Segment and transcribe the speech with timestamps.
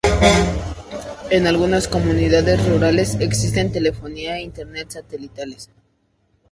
[1.29, 5.69] En algunas comunidades rurales existen telefonía e Internet satelitales.